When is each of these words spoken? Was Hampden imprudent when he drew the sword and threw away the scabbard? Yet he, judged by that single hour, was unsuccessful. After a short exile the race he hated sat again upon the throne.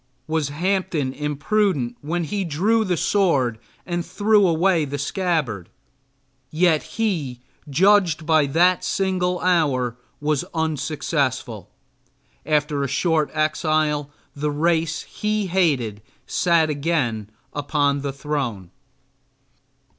Was 0.25 0.49
Hampden 0.49 1.13
imprudent 1.13 1.95
when 2.01 2.23
he 2.23 2.43
drew 2.43 2.83
the 2.83 2.97
sword 2.97 3.59
and 3.85 4.03
threw 4.03 4.47
away 4.47 4.83
the 4.83 4.97
scabbard? 4.97 5.69
Yet 6.49 6.81
he, 6.97 7.41
judged 7.69 8.25
by 8.25 8.47
that 8.47 8.83
single 8.83 9.39
hour, 9.41 9.95
was 10.19 10.43
unsuccessful. 10.55 11.69
After 12.47 12.81
a 12.81 12.87
short 12.87 13.29
exile 13.35 14.09
the 14.35 14.49
race 14.49 15.03
he 15.03 15.45
hated 15.45 16.01
sat 16.25 16.71
again 16.71 17.29
upon 17.53 18.01
the 18.01 18.11
throne. 18.11 18.71